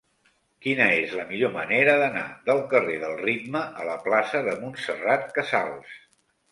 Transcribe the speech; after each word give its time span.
Quina 0.65 0.87
és 1.01 1.13
la 1.19 1.25
millor 1.33 1.51
manera 1.57 1.95
d'anar 2.05 2.25
del 2.49 2.63
carrer 2.73 2.97
del 3.05 3.15
Ritme 3.23 3.65
a 3.83 3.89
la 3.93 4.01
plaça 4.09 4.47
de 4.51 4.61
Montserrat 4.67 5.33
Casals? 5.41 5.99